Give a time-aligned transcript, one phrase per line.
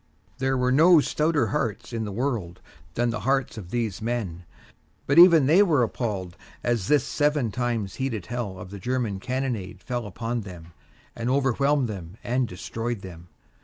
[0.39, 2.59] There were no stouter hearts in the whole world
[2.95, 4.45] than the hearts of these men;
[5.05, 9.79] but even they were appalled as this seven times heated hell of the German cannonade
[9.79, 10.73] fell upon them
[11.15, 13.27] and overwhelmed them and destroyed them.